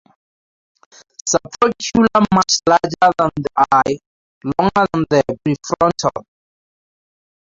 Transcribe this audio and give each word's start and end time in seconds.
Supraocular 1.31 2.25
much 2.33 2.59
larger 2.67 3.13
than 3.19 3.29
the 3.35 3.49
eye, 3.71 3.99
longer 4.43 4.87
than 4.93 5.05
the 5.11 5.23
prefrontal. 5.45 6.23